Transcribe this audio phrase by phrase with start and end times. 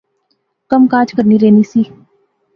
[0.69, 1.81] کم کاج کرنی رہنی سی